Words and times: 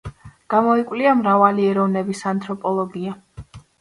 გამოიკვლია 0.53 1.11
მრავალი 1.19 1.67
ეროვნების 1.73 2.25
ანთროპოლოგია. 2.33 3.15